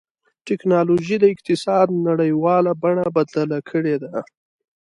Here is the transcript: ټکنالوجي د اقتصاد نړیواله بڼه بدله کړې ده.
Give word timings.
ټکنالوجي 0.47 1.15
د 1.19 1.25
اقتصاد 1.33 1.87
نړیواله 2.07 2.71
بڼه 2.81 3.05
بدله 3.15 3.59
کړې 3.69 3.95
ده. 4.03 4.15